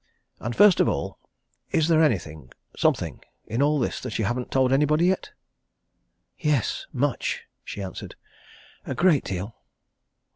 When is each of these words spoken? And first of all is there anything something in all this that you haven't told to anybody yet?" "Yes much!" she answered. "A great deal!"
And 0.39 0.55
first 0.55 0.79
of 0.79 0.89
all 0.89 1.19
is 1.69 1.87
there 1.87 2.01
anything 2.01 2.51
something 2.75 3.21
in 3.45 3.61
all 3.61 3.77
this 3.77 3.99
that 4.01 4.17
you 4.17 4.25
haven't 4.25 4.49
told 4.49 4.71
to 4.71 4.73
anybody 4.73 5.05
yet?" 5.05 5.29
"Yes 6.39 6.87
much!" 6.91 7.43
she 7.63 7.83
answered. 7.83 8.15
"A 8.83 8.95
great 8.95 9.23
deal!" 9.23 9.55